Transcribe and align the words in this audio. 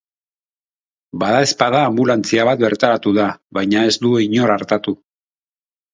Badaezpada 1.23 1.83
anbulantzia 1.89 2.47
bat 2.51 2.65
bertaratu 2.65 3.15
da, 3.21 3.27
baina 3.59 3.87
ez 3.91 3.95
du 4.07 4.15
inor 4.29 4.59
artatu. 4.59 4.97